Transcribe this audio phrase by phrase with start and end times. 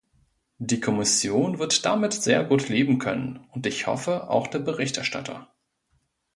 [0.57, 5.53] Die Kommission wird damit sehr gut leben können, und ich hoffe, auch der Berichterstatter.